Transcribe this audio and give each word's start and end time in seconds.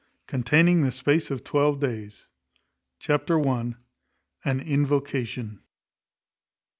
CONTAINING 0.25 0.81
THE 0.81 0.89
SPACE 0.89 1.29
OF 1.29 1.43
TWELVE 1.43 1.79
DAYS. 1.79 2.25
Chapter 2.97 3.39
i. 3.47 3.75
An 4.43 4.59
Invocation. 4.59 5.59